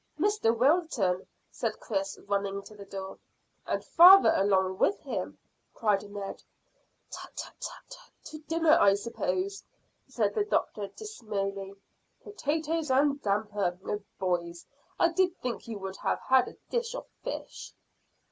[0.19, 3.19] "Mr Wilton," said Chris, running to the door.
[3.67, 5.37] "And father along with him,"
[5.75, 6.41] cried Ned.
[7.11, 7.99] "Tut, tut, tut!
[8.23, 9.63] To dinner, I suppose,"
[10.07, 11.75] said the doctor dismally.
[12.23, 13.77] "Potatoes and damper!
[13.85, 14.65] Oh, boys,
[14.99, 17.75] I did think you would have had a dish of fish."